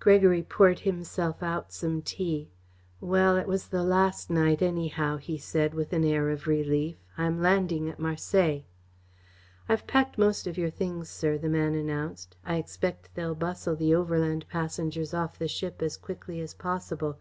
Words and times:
Gregory 0.00 0.42
poured 0.42 0.80
himself 0.80 1.40
out 1.40 1.72
some 1.72 2.02
tea. 2.02 2.50
"Well, 3.00 3.36
it 3.36 3.46
was 3.46 3.68
the 3.68 3.84
last 3.84 4.28
night, 4.28 4.60
anyhow," 4.60 5.18
he 5.18 5.38
said, 5.38 5.72
with 5.72 5.92
an 5.92 6.02
air 6.02 6.30
of 6.30 6.48
relief. 6.48 6.96
"I 7.16 7.26
am 7.26 7.40
landing 7.40 7.88
at 7.88 8.00
Marseilles." 8.00 8.64
"I 9.68 9.72
have 9.74 9.86
packed 9.86 10.18
most 10.18 10.48
of 10.48 10.58
your 10.58 10.70
things, 10.70 11.08
sir," 11.08 11.38
the 11.38 11.48
man 11.48 11.76
announced. 11.76 12.34
"I 12.44 12.56
expect 12.56 13.14
they'll 13.14 13.36
bustle 13.36 13.76
the 13.76 13.94
overland 13.94 14.46
passengers 14.50 15.14
off 15.14 15.38
the 15.38 15.46
ship 15.46 15.80
as 15.80 15.96
quickly 15.96 16.40
as 16.40 16.54
possible. 16.54 17.16